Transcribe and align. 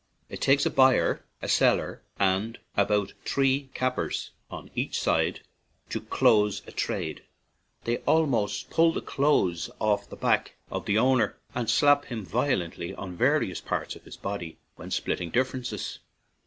It 0.29 0.41
takes 0.41 0.65
a 0.65 0.71
buyer, 0.71 1.23
a 1.43 1.47
seller, 1.47 2.01
and 2.19 2.57
about 2.75 3.13
three" 3.23 3.69
cappers" 3.75 4.31
on 4.49 4.71
each 4.73 4.99
side 4.99 5.41
to 5.91 6.01
close 6.01 6.63
a 6.65 6.71
trade; 6.71 7.21
they 7.83 7.97
almost 8.07 8.71
pull 8.71 8.91
the 8.93 9.01
clothes 9.03 9.69
off 9.79 10.09
the 10.09 10.15
back 10.15 10.55
of 10.71 10.85
the 10.87 10.97
owner, 10.97 11.37
and 11.53 11.69
slap 11.69 12.05
him 12.05 12.25
violently 12.25 12.95
on 12.95 13.15
various 13.15 13.61
parts 13.61 13.95
of 13.95 14.03
his 14.05 14.17
body 14.17 14.57
when" 14.75 14.89
splitting 14.89 15.29
differences." 15.29 15.99